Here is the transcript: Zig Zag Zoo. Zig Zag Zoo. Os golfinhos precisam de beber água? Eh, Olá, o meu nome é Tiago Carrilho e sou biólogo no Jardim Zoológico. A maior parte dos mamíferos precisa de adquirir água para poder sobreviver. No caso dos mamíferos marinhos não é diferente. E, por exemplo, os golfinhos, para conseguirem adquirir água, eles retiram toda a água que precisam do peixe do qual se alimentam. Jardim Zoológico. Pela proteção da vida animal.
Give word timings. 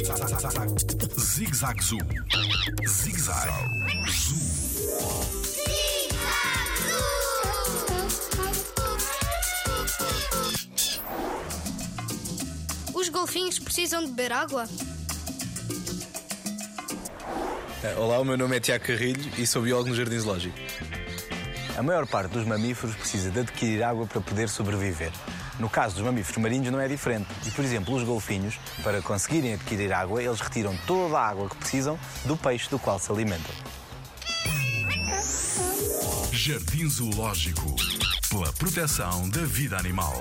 Zig 0.00 1.54
Zag 1.54 1.82
Zoo. 1.82 1.98
Zig 2.88 3.20
Zag 3.20 3.50
Zoo. 4.08 4.34
Os 12.94 13.10
golfinhos 13.10 13.58
precisam 13.58 14.00
de 14.00 14.06
beber 14.08 14.32
água? 14.32 14.66
Eh, 17.84 17.94
Olá, 17.98 18.18
o 18.20 18.24
meu 18.24 18.38
nome 18.38 18.56
é 18.56 18.60
Tiago 18.60 18.86
Carrilho 18.86 19.30
e 19.36 19.46
sou 19.46 19.60
biólogo 19.60 19.90
no 19.90 19.94
Jardim 19.94 20.18
Zoológico. 20.18 20.56
A 21.76 21.82
maior 21.82 22.06
parte 22.06 22.32
dos 22.32 22.46
mamíferos 22.46 22.96
precisa 22.96 23.30
de 23.30 23.40
adquirir 23.40 23.82
água 23.82 24.06
para 24.06 24.22
poder 24.22 24.48
sobreviver. 24.48 25.12
No 25.60 25.68
caso 25.68 25.96
dos 25.96 26.04
mamíferos 26.04 26.42
marinhos 26.42 26.72
não 26.72 26.80
é 26.80 26.88
diferente. 26.88 27.28
E, 27.46 27.50
por 27.50 27.62
exemplo, 27.62 27.94
os 27.94 28.02
golfinhos, 28.02 28.58
para 28.82 29.02
conseguirem 29.02 29.54
adquirir 29.54 29.92
água, 29.92 30.22
eles 30.22 30.40
retiram 30.40 30.74
toda 30.86 31.18
a 31.18 31.28
água 31.28 31.50
que 31.50 31.56
precisam 31.56 31.98
do 32.24 32.34
peixe 32.34 32.68
do 32.70 32.78
qual 32.78 32.98
se 32.98 33.12
alimentam. 33.12 33.54
Jardim 36.32 36.88
Zoológico. 36.88 37.76
Pela 38.30 38.50
proteção 38.54 39.28
da 39.28 39.42
vida 39.42 39.76
animal. 39.76 40.18